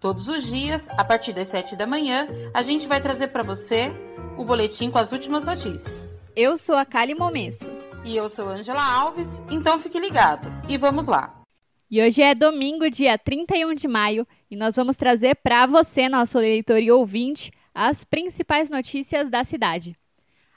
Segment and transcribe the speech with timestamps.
[0.00, 3.92] Todos os dias, a partir das 7 da manhã, a gente vai trazer para você
[4.38, 6.10] o boletim com as últimas notícias.
[6.34, 7.70] Eu sou a Kali Momesso.
[8.02, 10.50] E eu sou Angela Alves, então fique ligado.
[10.70, 11.42] E vamos lá.
[11.90, 16.38] E hoje é domingo, dia 31 de maio, e nós vamos trazer para você, nosso
[16.38, 19.94] leitor e ouvinte, as principais notícias da cidade.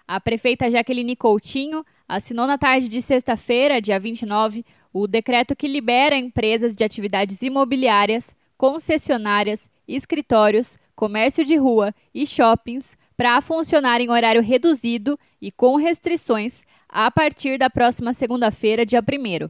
[0.07, 6.15] A prefeita Jaqueline Coutinho assinou na tarde de sexta-feira, dia 29, o decreto que libera
[6.15, 14.41] empresas de atividades imobiliárias, concessionárias, escritórios, comércio de rua e shoppings para funcionar em horário
[14.41, 19.49] reduzido e com restrições a partir da próxima segunda-feira, dia 1.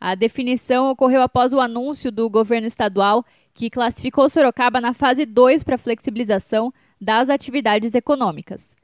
[0.00, 5.62] A definição ocorreu após o anúncio do governo estadual que classificou Sorocaba na fase 2
[5.62, 8.74] para flexibilização das atividades econômicas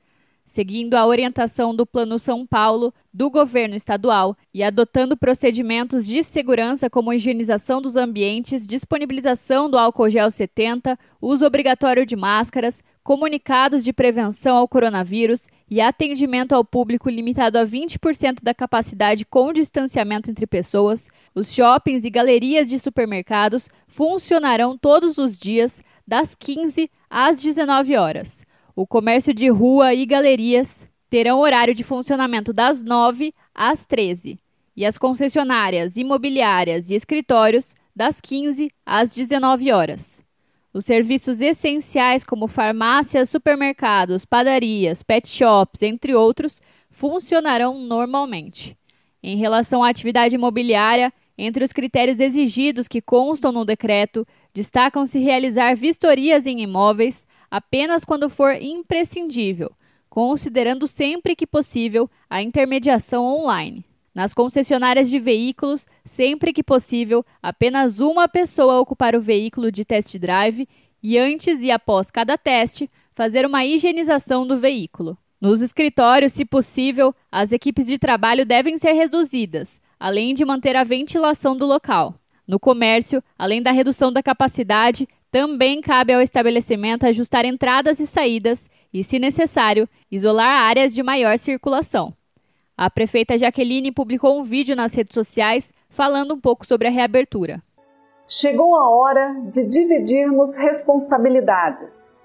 [0.57, 6.89] seguindo a orientação do Plano São Paulo, do governo estadual e adotando procedimentos de segurança
[6.89, 13.93] como higienização dos ambientes, disponibilização do álcool gel 70, uso obrigatório de máscaras, comunicados de
[13.93, 20.47] prevenção ao coronavírus e atendimento ao público limitado a 20% da capacidade com distanciamento entre
[20.47, 27.95] pessoas, os shoppings e galerias de supermercados funcionarão todos os dias das 15 às 19
[27.95, 28.45] horas.
[28.79, 34.39] O comércio de rua e galerias terão horário de funcionamento das 9 às 13
[34.77, 40.23] e as concessionárias imobiliárias e escritórios das 15 às 19 horas.
[40.75, 46.61] Os serviços essenciais como farmácias, supermercados, padarias, pet shops, entre outros,
[46.91, 48.77] funcionarão normalmente.
[49.23, 55.75] Em relação à atividade imobiliária, entre os critérios exigidos que constam no decreto, destacam-se realizar
[55.75, 59.70] vistorias em imóveis, apenas quando for imprescindível,
[60.08, 63.84] considerando sempre que possível a intermediação online.
[64.14, 70.17] Nas concessionárias de veículos, sempre que possível, apenas uma pessoa ocupar o veículo de test
[70.18, 70.67] drive
[71.02, 75.18] e antes e após cada teste, fazer uma higienização do veículo.
[75.39, 80.85] Nos escritórios, se possível, as equipes de trabalho devem ser reduzidas, além de manter a
[80.85, 82.14] ventilação do local.
[82.46, 88.70] No comércio, além da redução da capacidade, também cabe ao estabelecimento ajustar entradas e saídas
[88.92, 92.14] e, se necessário, isolar áreas de maior circulação.
[92.77, 97.63] A prefeita Jaqueline publicou um vídeo nas redes sociais falando um pouco sobre a reabertura.
[98.29, 102.20] Chegou a hora de dividirmos responsabilidades.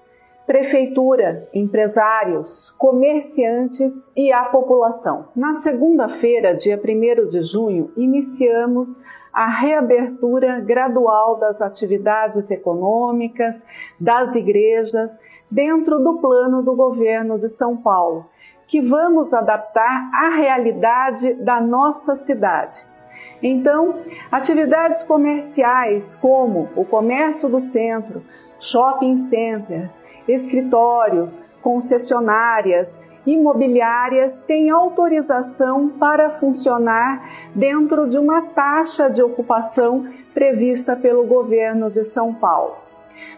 [0.46, 5.28] Prefeitura, empresários, comerciantes e a população.
[5.34, 9.00] Na segunda-feira, dia 1 de junho, iniciamos
[9.32, 13.66] a reabertura gradual das atividades econômicas,
[13.98, 15.20] das igrejas,
[15.50, 18.26] dentro do plano do governo de São Paulo,
[18.66, 22.86] que vamos adaptar à realidade da nossa cidade.
[23.42, 23.96] Então,
[24.30, 28.22] atividades comerciais como o comércio do centro,
[28.60, 40.06] shopping centers, escritórios, concessionárias, imobiliárias têm autorização para funcionar dentro de uma taxa de ocupação
[40.34, 42.76] prevista pelo governo de São Paulo.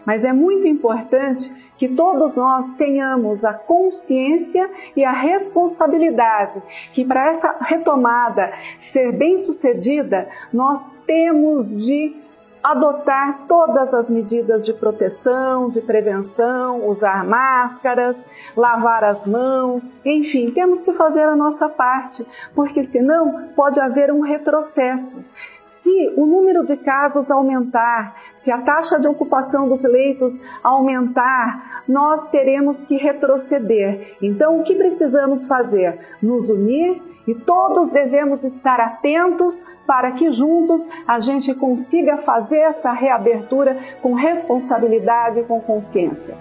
[0.05, 6.61] Mas é muito importante que todos nós tenhamos a consciência e a responsabilidade
[6.93, 8.51] que para essa retomada
[8.81, 12.24] ser bem sucedida, nós temos de
[12.65, 18.27] adotar todas as medidas de proteção, de prevenção, usar máscaras,
[18.57, 22.25] lavar as mãos, enfim, temos que fazer a nossa parte,
[22.55, 25.23] porque senão pode haver um retrocesso.
[25.65, 32.29] Se o número de casos aumentar, se a taxa de ocupação dos leitos aumentar, nós
[32.29, 34.15] teremos que retroceder.
[34.21, 35.99] Então, o que precisamos fazer?
[36.21, 42.93] Nos unir e todos devemos estar atentos para que juntos a gente consiga fazer essa
[42.93, 46.37] reabertura com responsabilidade e com consciência.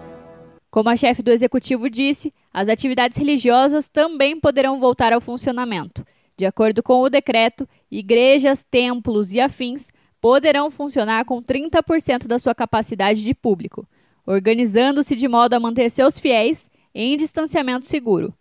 [0.70, 6.04] Como a chefe do executivo disse, as atividades religiosas também poderão voltar ao funcionamento.
[6.36, 9.88] De acordo com o decreto, igrejas, templos e afins
[10.20, 13.86] poderão funcionar com 30% da sua capacidade de público,
[14.26, 18.34] organizando-se de modo a manter seus fiéis em distanciamento seguro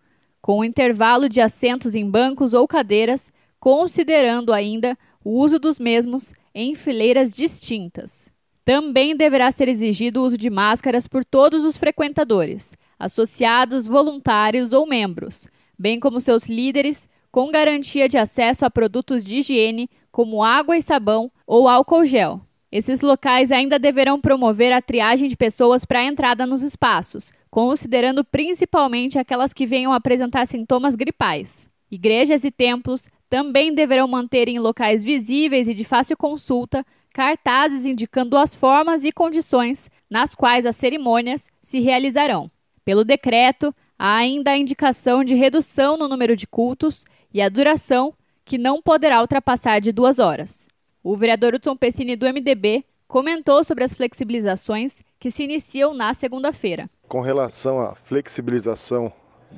[0.44, 3.32] com o intervalo de assentos em bancos ou cadeiras,
[3.62, 8.30] considerando ainda o uso dos mesmos em fileiras distintas.
[8.66, 14.86] Também deverá ser exigido o uso de máscaras por todos os frequentadores, associados, voluntários ou
[14.86, 15.48] membros,
[15.80, 20.84] bem como seus líderes, com garantia de acesso a produtos de higiene, como água e
[20.84, 22.40] sabão ou álcool gel.
[22.72, 28.24] Esses locais ainda deverão promover a triagem de pessoas para a entrada nos espaços, considerando
[28.24, 31.68] principalmente aquelas que venham apresentar sintomas gripais.
[31.90, 38.38] Igrejas e templos também deverão manter em locais visíveis e de fácil consulta cartazes indicando
[38.38, 42.52] as formas e condições nas quais as cerimônias se realizarão.
[42.86, 48.14] Pelo decreto, há ainda a indicação de redução no número de cultos e a duração,
[48.46, 50.68] que não poderá ultrapassar de duas horas.
[51.04, 56.90] O vereador Hudson Pessini do MDB comentou sobre as flexibilizações que se iniciam na segunda-feira.
[57.08, 59.12] Com relação à flexibilização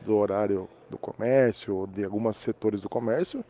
[0.06, 3.44] do horário do comércio ou de alguns setores do comércio,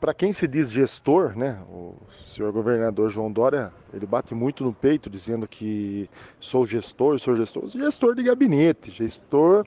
[0.00, 1.94] para quem se diz gestor, né, o
[2.24, 6.08] senhor governador João Dória, ele bate muito no peito dizendo que
[6.38, 9.66] sou gestor, sou gestor, gestor de gabinete, gestor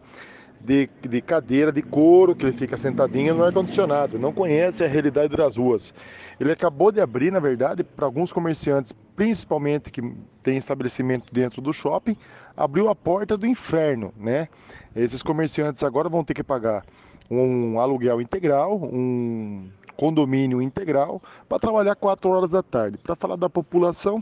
[0.60, 5.36] de, de cadeira de couro, que ele fica sentadinho no ar-condicionado, não conhece a realidade
[5.36, 5.94] das ruas.
[6.40, 10.02] Ele acabou de abrir, na verdade, para alguns comerciantes, principalmente que
[10.42, 12.16] tem estabelecimento dentro do shopping,
[12.56, 14.48] abriu a porta do inferno, né?
[14.96, 16.86] Esses comerciantes agora vão ter que pagar
[17.30, 22.98] um aluguel integral, um condomínio integral, para trabalhar quatro horas da tarde.
[22.98, 24.22] Para falar da população,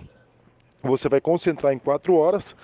[0.81, 2.56] você vai concentrar em quatro horas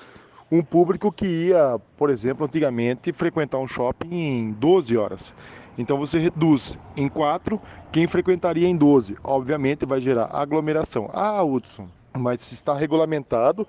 [0.51, 5.33] um público que ia, por exemplo, antigamente frequentar um shopping em 12 horas.
[5.77, 7.61] Então você reduz em 4
[7.91, 9.17] quem frequentaria em 12.
[9.23, 11.09] Obviamente vai gerar aglomeração.
[11.13, 13.67] Ah, Hudson, mas está regulamentado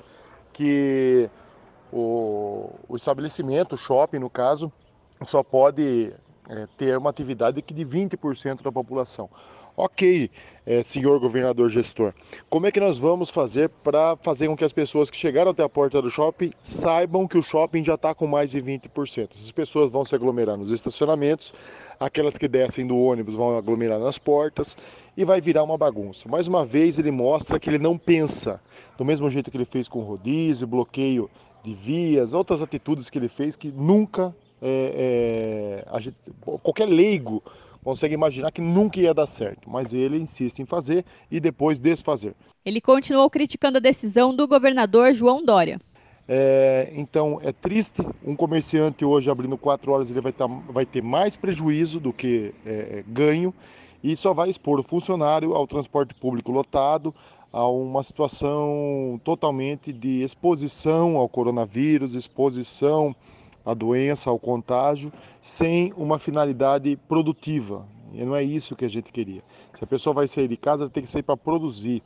[0.53, 1.29] que
[1.93, 4.73] o, o estabelecimento, o shopping no caso,
[5.23, 6.13] só pode
[6.49, 9.29] é, ter uma atividade que de 20% da população.
[9.81, 10.29] Ok,
[10.67, 12.13] é, senhor governador gestor,
[12.51, 15.63] como é que nós vamos fazer para fazer com que as pessoas que chegaram até
[15.63, 19.29] a porta do shopping saibam que o shopping já está com mais de 20%?
[19.37, 21.55] As pessoas vão se aglomerar nos estacionamentos,
[22.01, 24.77] aquelas que descem do ônibus vão aglomerar nas portas
[25.17, 26.29] e vai virar uma bagunça.
[26.29, 28.61] Mais uma vez ele mostra que ele não pensa,
[28.97, 31.31] do mesmo jeito que ele fez com rodízio, bloqueio
[31.63, 36.17] de vias, outras atitudes que ele fez que nunca é, é, gente,
[36.65, 37.41] qualquer leigo
[37.83, 42.35] consegue imaginar que nunca ia dar certo, mas ele insiste em fazer e depois desfazer.
[42.65, 45.79] Ele continuou criticando a decisão do governador João Dória.
[46.31, 51.03] É, então é triste, um comerciante hoje abrindo quatro horas ele vai, tá, vai ter
[51.03, 53.55] mais prejuízo do que é, é, ganho
[54.05, 57.15] e só vai expor o funcionário ao transporte público lotado,
[57.51, 63.17] a uma situação totalmente de exposição ao coronavírus, exposição
[63.69, 65.13] a doença, ao contágio,
[65.43, 67.85] sem uma finalidade produtiva.
[68.15, 69.43] E não é isso que a gente queria.
[69.75, 72.03] Se a pessoa vai sair de casa, ela tem que sair para produzir,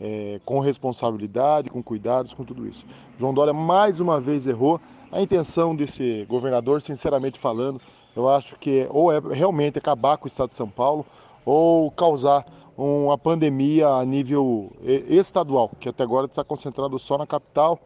[0.00, 2.84] é, com responsabilidade, com cuidados, com tudo isso.
[3.16, 4.80] João Dória mais uma vez errou.
[5.12, 7.80] A intenção desse governador, sinceramente falando,
[8.16, 11.06] eu acho que é, ou é realmente acabar com o estado de São Paulo,
[11.46, 12.44] ou causar
[12.76, 17.78] uma pandemia a nível estadual, que até agora está concentrado só na capital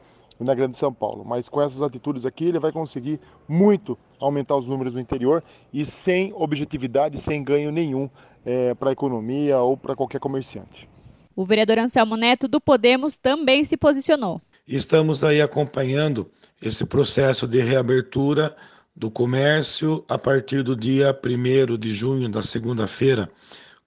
[0.45, 1.25] na Grande São Paulo.
[1.25, 5.43] Mas com essas atitudes aqui, ele vai conseguir muito aumentar os números no interior
[5.73, 8.09] e sem objetividade, sem ganho nenhum
[8.45, 10.89] é, para a economia ou para qualquer comerciante.
[11.35, 14.41] O vereador Anselmo Neto do Podemos também se posicionou.
[14.67, 16.31] Estamos aí acompanhando
[16.61, 18.57] esse processo de reabertura
[18.95, 23.31] do comércio a partir do dia 1 de junho, da segunda-feira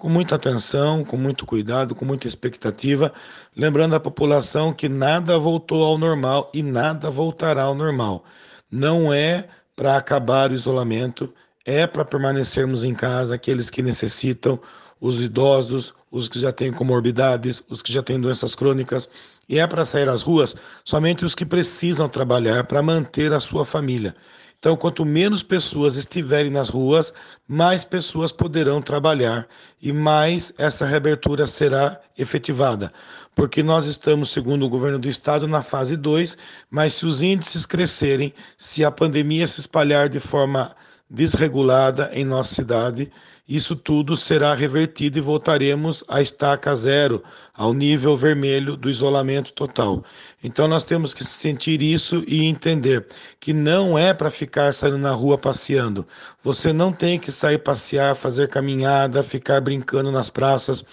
[0.01, 3.13] com muita atenção, com muito cuidado, com muita expectativa,
[3.55, 8.25] lembrando a população que nada voltou ao normal e nada voltará ao normal.
[8.71, 11.31] Não é para acabar o isolamento,
[11.63, 14.59] é para permanecermos em casa aqueles que necessitam,
[14.99, 19.07] os idosos, os que já têm comorbidades, os que já têm doenças crônicas,
[19.47, 23.63] e é para sair às ruas somente os que precisam trabalhar para manter a sua
[23.63, 24.15] família.
[24.61, 27.11] Então, quanto menos pessoas estiverem nas ruas,
[27.47, 29.47] mais pessoas poderão trabalhar
[29.81, 32.93] e mais essa reabertura será efetivada.
[33.33, 36.37] Porque nós estamos, segundo o governo do estado, na fase 2,
[36.69, 40.75] mas se os índices crescerem, se a pandemia se espalhar de forma
[41.11, 43.11] desregulada em nossa cidade,
[43.47, 47.21] isso tudo será revertido e voltaremos à estaca zero,
[47.53, 50.05] ao nível vermelho do isolamento total.
[50.41, 53.05] Então nós temos que sentir isso e entender
[53.41, 56.07] que não é para ficar saindo na rua passeando.
[56.41, 60.85] Você não tem que sair passear, fazer caminhada, ficar brincando nas praças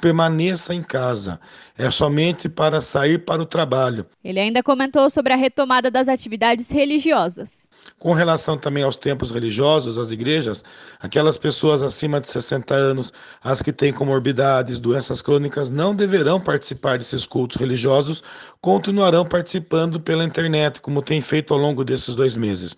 [0.00, 1.40] permaneça em casa.
[1.78, 4.04] É somente para sair para o trabalho.
[4.22, 7.63] Ele ainda comentou sobre a retomada das atividades religiosas.
[8.04, 10.62] Com relação também aos templos religiosos, às igrejas,
[11.00, 13.10] aquelas pessoas acima de 60 anos,
[13.42, 18.22] as que têm comorbidades, doenças crônicas, não deverão participar desses cultos religiosos,
[18.60, 22.76] continuarão participando pela internet, como tem feito ao longo desses dois meses.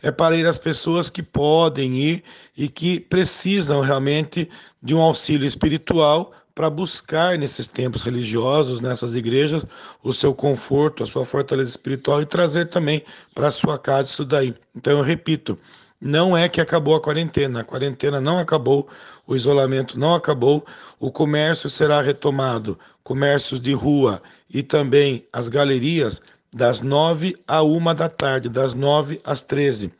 [0.00, 2.22] é para ir às pessoas que podem ir
[2.56, 4.48] e que precisam realmente
[4.80, 9.64] de um auxílio espiritual para buscar nesses tempos religiosos, nessas igrejas,
[10.02, 14.52] o seu conforto, a sua fortaleza espiritual e trazer também para sua casa isso daí.
[14.74, 15.56] Então eu repito,
[16.00, 18.88] não é que acabou a quarentena, a quarentena não acabou,
[19.24, 20.66] o isolamento não acabou,
[20.98, 24.20] o comércio será retomado, comércios de rua
[24.52, 26.20] e também as galerias
[26.52, 29.92] das nove a uma da tarde, das nove às treze.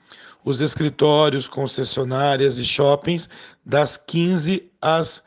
[0.44, 3.30] Os escritórios, concessionárias e shoppings
[3.64, 5.22] das quinze às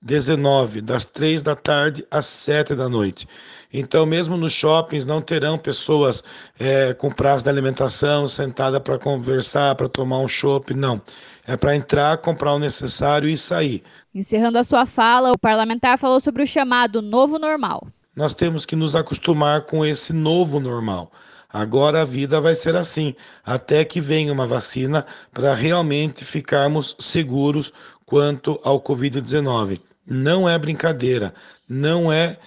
[0.00, 3.28] 19, das 3 da tarde às 7 da noite.
[3.72, 6.22] Então, mesmo nos shoppings, não terão pessoas
[6.58, 11.02] é, com prazo de alimentação sentada para conversar, para tomar um chopp, não.
[11.46, 13.82] É para entrar, comprar o necessário e sair.
[14.14, 17.88] Encerrando a sua fala, o parlamentar falou sobre o chamado novo normal.
[18.14, 21.12] Nós temos que nos acostumar com esse novo normal.
[21.50, 23.14] Agora a vida vai ser assim,
[23.44, 27.72] até que venha uma vacina para realmente ficarmos seguros
[28.08, 29.80] quanto ao Covid-19.
[30.06, 31.34] Não é brincadeira,
[31.68, 32.38] não é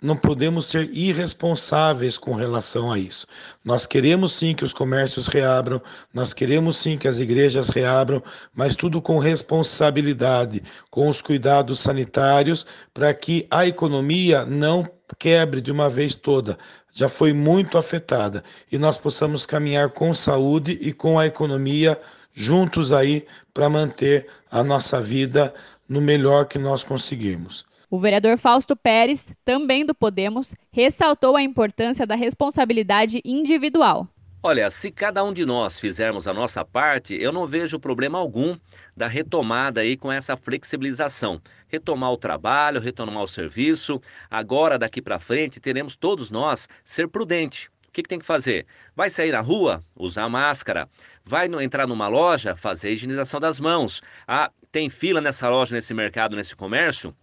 [0.00, 3.26] não podemos ser irresponsáveis com relação a isso.
[3.64, 5.82] Nós queremos sim que os comércios reabram,
[6.14, 8.22] nós queremos sim que as igrejas reabram,
[8.54, 15.72] mas tudo com responsabilidade, com os cuidados sanitários, para que a economia não quebre de
[15.72, 16.56] uma vez toda.
[16.94, 22.00] Já foi muito afetada e nós possamos caminhar com saúde e com a economia
[22.38, 25.52] juntos aí para manter a nossa vida
[25.88, 27.66] no melhor que nós conseguirmos.
[27.90, 34.06] O vereador Fausto Pérez, também do Podemos, ressaltou a importância da responsabilidade individual.
[34.40, 38.56] Olha, se cada um de nós fizermos a nossa parte, eu não vejo problema algum
[38.96, 41.40] da retomada aí com essa flexibilização.
[41.66, 44.00] Retomar o trabalho, retomar o serviço.
[44.30, 47.68] Agora, daqui para frente, teremos todos nós ser prudente.
[47.88, 48.66] O que, que, tem que fazer?
[48.94, 49.82] Vai sair na rua?
[49.96, 50.88] Usar máscara.
[51.24, 52.54] Vai no, entrar numa loja?
[52.54, 54.02] Fazer higienização das mãos.
[54.26, 57.16] Ah, tem fila nessa loja, nesse mercado, nesse comércio?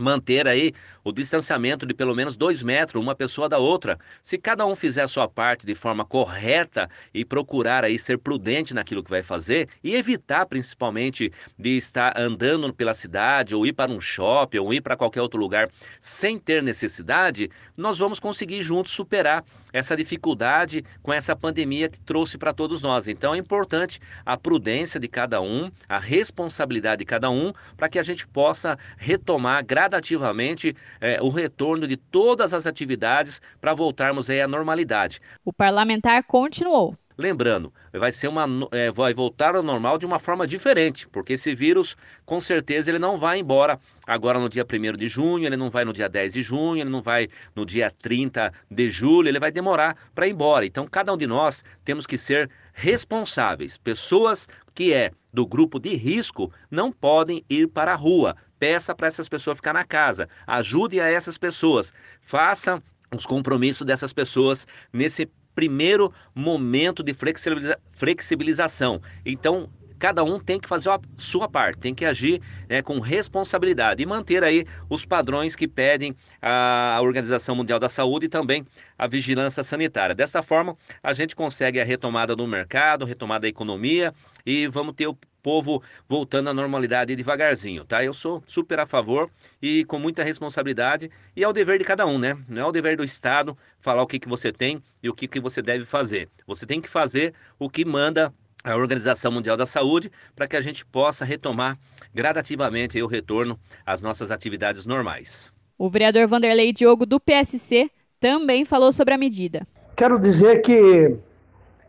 [0.00, 0.72] Manter aí
[1.04, 3.98] o distanciamento de pelo menos dois metros, uma pessoa da outra.
[4.22, 8.74] Se cada um fizer a sua parte de forma correta e procurar aí ser prudente
[8.74, 13.90] naquilo que vai fazer e evitar principalmente de estar andando pela cidade ou ir para
[13.90, 18.92] um shopping ou ir para qualquer outro lugar sem ter necessidade, nós vamos conseguir juntos
[18.92, 23.06] superar essa dificuldade com essa pandemia que trouxe para todos nós.
[23.08, 27.98] Então é importante a prudência de cada um, a responsabilidade de cada um, para que
[27.98, 34.46] a gente possa retomar gradativamente é, o retorno de todas as atividades para voltarmos à
[34.46, 35.20] normalidade.
[35.44, 36.96] O parlamentar continuou.
[37.20, 41.54] Lembrando, vai ser uma, é, vai voltar ao normal de uma forma diferente, porque esse
[41.54, 45.68] vírus, com certeza, ele não vai embora agora no dia 1 de junho, ele não
[45.68, 49.38] vai no dia 10 de junho, ele não vai no dia 30 de julho, ele
[49.38, 50.64] vai demorar para ir embora.
[50.64, 53.76] Então, cada um de nós temos que ser responsáveis.
[53.76, 58.34] Pessoas que é do grupo de risco não podem ir para a rua.
[58.58, 60.26] Peça para essas pessoas ficar na casa.
[60.46, 61.92] Ajude a essas pessoas.
[62.22, 62.82] Faça
[63.14, 65.28] os compromissos dessas pessoas nesse
[65.60, 68.98] primeiro momento de flexibiliza flexibilização.
[69.26, 74.02] Então, cada um tem que fazer a sua parte, tem que agir né, com responsabilidade
[74.02, 78.64] e manter aí os padrões que pedem a Organização Mundial da Saúde e também
[78.96, 80.14] a vigilância sanitária.
[80.14, 84.14] Dessa forma, a gente consegue a retomada do mercado, retomada da economia
[84.46, 88.04] e vamos ter o povo voltando à normalidade devagarzinho, tá?
[88.04, 89.30] Eu sou super a favor
[89.60, 92.36] e com muita responsabilidade e é o dever de cada um, né?
[92.48, 95.26] Não é o dever do Estado falar o que, que você tem e o que,
[95.26, 96.28] que você deve fazer.
[96.46, 98.32] Você tem que fazer o que manda
[98.62, 101.78] a Organização Mundial da Saúde para que a gente possa retomar
[102.14, 105.52] gradativamente o retorno às nossas atividades normais.
[105.78, 109.66] O vereador Vanderlei Diogo do PSC também falou sobre a medida.
[109.96, 111.16] Quero dizer que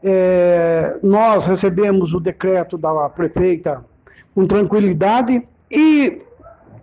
[0.03, 3.83] é, nós recebemos o decreto da prefeita
[4.33, 6.21] com tranquilidade e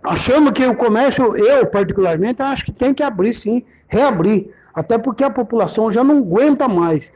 [0.03, 5.25] achamos que o comércio, eu particularmente, acho que tem que abrir sim, reabrir, até porque
[5.25, 7.13] a população já não aguenta mais.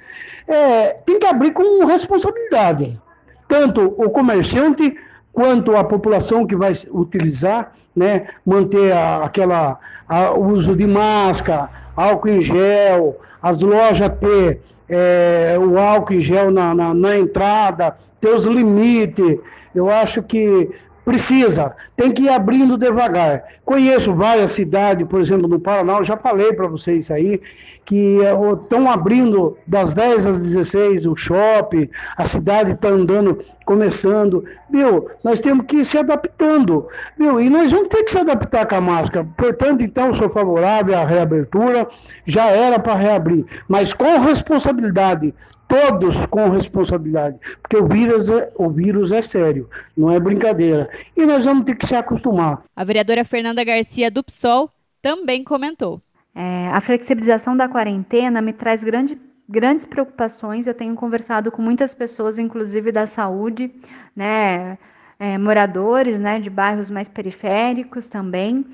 [0.49, 3.01] É, tem que abrir com responsabilidade,
[3.49, 4.97] tanto o comerciante
[5.33, 9.79] quanto a população que vai utilizar, né, manter a, aquela
[10.09, 14.61] a, uso de máscara, álcool em gel, as lojas ter
[14.95, 19.39] é, o álcool em gel na, na, na entrada, ter os limites.
[19.75, 20.71] Eu acho que
[21.05, 23.43] Precisa, tem que ir abrindo devagar.
[23.65, 27.41] Conheço várias cidades, por exemplo, no Paraná, eu já falei para vocês aí,
[27.85, 28.19] que
[28.63, 34.45] estão é, abrindo das 10 às 16 o shopping, a cidade está andando, começando.
[34.71, 35.09] Viu?
[35.25, 36.87] Nós temos que ir se adaptando.
[37.19, 37.41] Viu?
[37.41, 39.27] E nós vamos ter que se adaptar com a máscara.
[39.37, 41.89] Portanto, então, sou favorável à reabertura,
[42.25, 45.35] já era para reabrir, mas com responsabilidade
[45.73, 50.91] todos com responsabilidade, porque o vírus, é, o vírus é sério, não é brincadeira.
[51.17, 52.63] E nós vamos ter que se acostumar.
[52.77, 56.03] A vereadora Fernanda Garcia do PSOL também comentou.
[56.35, 60.67] É, a flexibilização da quarentena me traz grande, grandes preocupações.
[60.67, 63.73] Eu tenho conversado com muitas pessoas, inclusive da saúde,
[64.15, 64.77] né,
[65.19, 68.67] é, moradores né, de bairros mais periféricos também.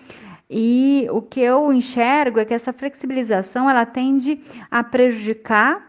[0.51, 5.88] E o que eu enxergo é que essa flexibilização ela tende a prejudicar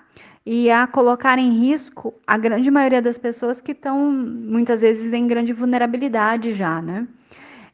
[0.51, 5.27] e a colocar em risco a grande maioria das pessoas que estão muitas vezes em
[5.27, 7.07] grande vulnerabilidade já, né?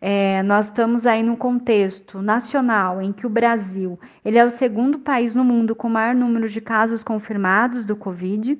[0.01, 4.99] É, nós estamos aí num contexto nacional em que o Brasil ele é o segundo
[4.99, 8.59] país no mundo com maior número de casos confirmados do Covid.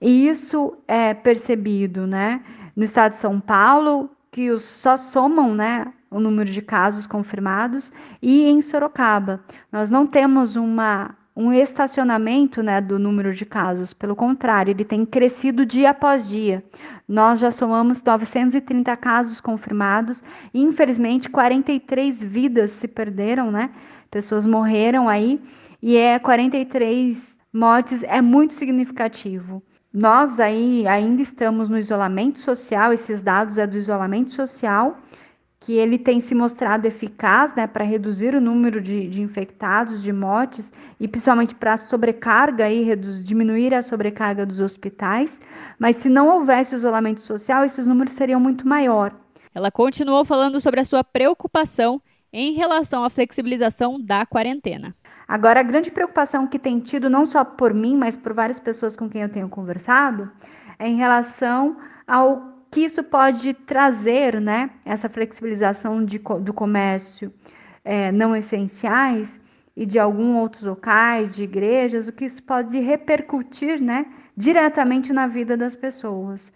[0.00, 2.42] E isso é percebido né,
[2.74, 7.92] no estado de São Paulo, que os só somam né, o número de casos confirmados,
[8.20, 9.44] e em Sorocaba.
[9.70, 13.92] Nós não temos uma um estacionamento né, do número de casos.
[13.92, 16.62] Pelo contrário, ele tem crescido dia após dia.
[17.08, 20.22] Nós já somamos 930 casos confirmados
[20.52, 23.70] e, infelizmente, 43 vidas se perderam, né?
[24.10, 25.40] Pessoas morreram aí
[25.80, 27.20] e é 43
[27.52, 29.62] mortes é muito significativo.
[29.92, 34.98] Nós aí ainda estamos no isolamento social, esses dados é do isolamento social
[35.64, 40.12] que ele tem se mostrado eficaz né, para reduzir o número de, de, infectados, de
[40.12, 45.40] mortes e principalmente para a sobrecarga e reduz, diminuir a sobrecarga dos hospitais.
[45.78, 49.14] Mas se não houvesse isolamento social, esses números seriam muito maior.
[49.54, 52.02] Ela continuou falando sobre a sua preocupação
[52.32, 54.96] em relação à flexibilização da quarentena.
[55.28, 58.96] Agora, a grande preocupação que tem tido, não só por mim, mas por várias pessoas
[58.96, 60.28] com quem eu tenho conversado,
[60.76, 61.76] é em relação
[62.06, 67.30] ao que isso pode trazer, né, essa flexibilização de, do comércio
[67.84, 69.38] é, não essenciais
[69.76, 75.26] e de alguns outros locais, de igrejas, o que isso pode repercutir, né, diretamente na
[75.26, 76.50] vida das pessoas.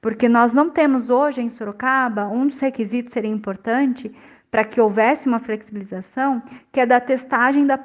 [0.00, 4.12] Porque nós não temos hoje em Sorocaba, um dos requisitos seria importante
[4.50, 7.78] para que houvesse uma flexibilização, que é da testagem, da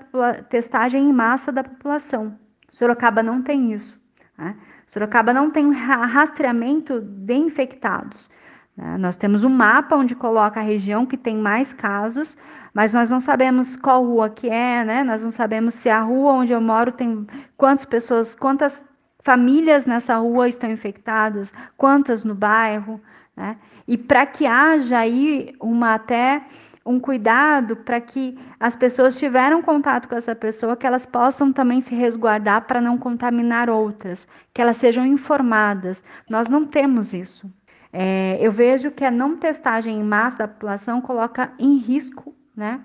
[0.50, 2.36] testagem em massa da população.
[2.72, 4.00] Sorocaba não tem isso.
[4.36, 4.56] Né?
[4.86, 8.30] Sorocaba não tem rastreamento de infectados.
[8.78, 8.98] Né?
[8.98, 12.38] Nós temos um mapa onde coloca a região que tem mais casos,
[12.74, 15.04] mas nós não sabemos qual rua que é, né?
[15.04, 17.26] Nós não sabemos se a rua onde eu moro tem
[17.58, 18.84] quantas pessoas, quantas
[19.24, 23.02] famílias nessa rua estão infectadas, quantas no bairro,
[23.36, 23.58] né?
[23.88, 26.46] E para que haja aí uma até
[26.86, 31.82] um cuidado para que as pessoas tiveram contato com essa pessoa, que elas possam também
[31.82, 36.04] se resguardar para não contaminar outras, que elas sejam informadas.
[36.30, 37.52] Nós não temos isso.
[37.92, 42.82] É, eu vejo que a não testagem em massa da população coloca em risco, né,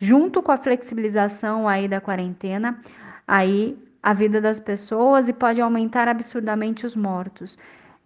[0.00, 2.80] junto com a flexibilização aí da quarentena,
[3.28, 7.56] aí a vida das pessoas e pode aumentar absurdamente os mortos.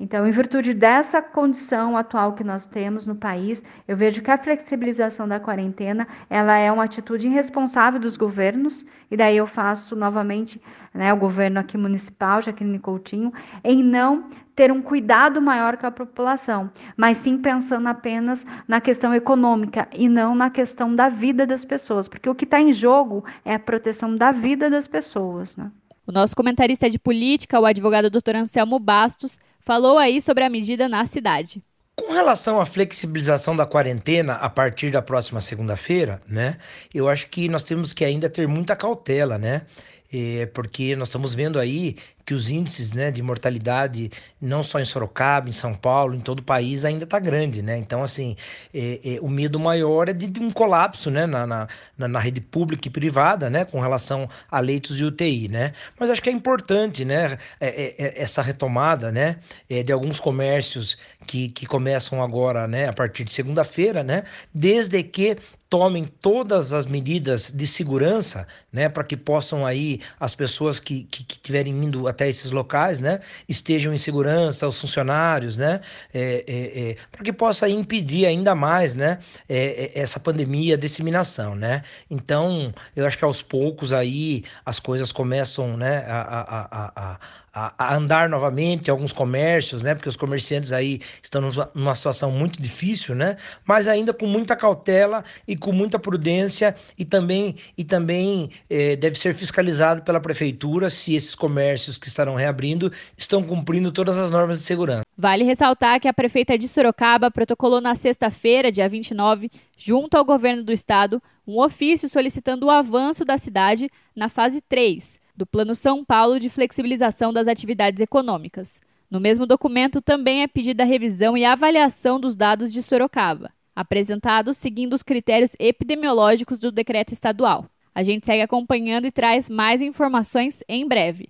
[0.01, 4.39] Então, em virtude dessa condição atual que nós temos no país, eu vejo que a
[4.39, 10.63] flexibilização da quarentena, ela é uma atitude irresponsável dos governos, e daí eu faço novamente,
[10.95, 13.33] né, o governo aqui municipal, Jaqueline Coutinho,
[13.65, 19.13] em não ter um cuidado maior com a população, mas sim pensando apenas na questão
[19.13, 23.25] econômica e não na questão da vida das pessoas, porque o que está em jogo
[23.45, 25.73] é a proteção da vida das pessoas, né?
[26.09, 28.37] O nosso comentarista de política, o advogado Dr.
[28.37, 31.63] Anselmo Bastos, falou aí sobre a medida na cidade.
[31.97, 36.57] Com relação à flexibilização da quarentena a partir da próxima segunda-feira, né?
[36.95, 39.67] Eu acho que nós temos que ainda ter muita cautela, né?
[40.11, 41.97] É, porque nós estamos vendo aí
[42.29, 46.41] que os índices né, de mortalidade, não só em Sorocaba, em São Paulo, em todo
[46.41, 47.79] o país, ainda está grande, né?
[47.79, 48.37] Então, assim,
[48.75, 52.39] é, é, o medo maior é de, de um colapso né, na, na, na, rede
[52.39, 53.65] pública e privada, né?
[53.65, 55.73] Com relação a leitos de UTI, né?
[55.99, 57.39] Mas acho que é importante, né?
[57.59, 59.39] É, é, é, essa retomada, né?
[59.87, 62.89] de alguns comércios que, que começam agora, né?
[62.89, 64.25] A partir de segunda-feira, né?
[64.53, 65.39] Desde que
[65.69, 71.25] tomem todas as medidas de segurança, né, para que possam aí as pessoas que, que,
[71.25, 75.81] que tiverem indo até esses locais, né, estejam em segurança, os funcionários, né,
[76.13, 80.79] é, é, é, para que possa impedir ainda mais, né, é, é, essa pandemia, a
[80.79, 81.83] disseminação, né.
[82.11, 87.19] Então, eu acho que aos poucos aí as coisas começam, né, a, a, a,
[87.59, 89.95] a a, andar novamente alguns comércios, né?
[89.95, 91.41] Porque os comerciantes aí estão
[91.75, 93.37] numa situação muito difícil, né?
[93.65, 99.19] Mas ainda com muita cautela e com muita prudência e também e também eh, deve
[99.19, 104.59] ser fiscalizado pela prefeitura se esses comércios que estarão reabrindo estão cumprindo todas as normas
[104.59, 105.03] de segurança.
[105.17, 110.63] Vale ressaltar que a prefeita de Sorocaba protocolou na sexta-feira, dia 29, junto ao governo
[110.63, 116.05] do estado, um ofício solicitando o avanço da cidade na fase 3 do Plano São
[116.05, 118.81] Paulo de flexibilização das atividades econômicas.
[119.09, 124.57] No mesmo documento também é pedida a revisão e avaliação dos dados de Sorocaba, apresentados
[124.57, 127.67] seguindo os critérios epidemiológicos do decreto estadual.
[127.95, 131.29] A gente segue acompanhando e traz mais informações em breve.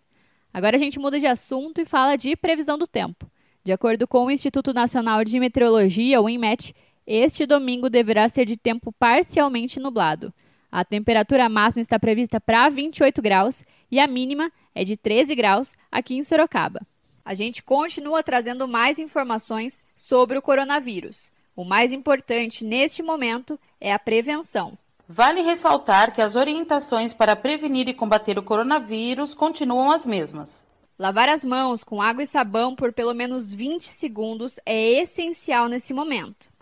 [0.54, 3.30] Agora a gente muda de assunto e fala de previsão do tempo.
[3.62, 6.74] De acordo com o Instituto Nacional de Meteorologia, o INMET,
[7.06, 10.32] este domingo deverá ser de tempo parcialmente nublado.
[10.70, 15.76] A temperatura máxima está prevista para 28 graus e a mínima é de 13 graus
[15.90, 16.80] aqui em Sorocaba.
[17.24, 21.32] A gente continua trazendo mais informações sobre o coronavírus.
[21.56, 24.78] O mais importante neste momento é a prevenção.
[25.08, 30.66] Vale ressaltar que as orientações para prevenir e combater o coronavírus continuam as mesmas.
[30.98, 35.94] Lavar as mãos com água e sabão por pelo menos 20 segundos é essencial nesse
[35.94, 36.50] momento.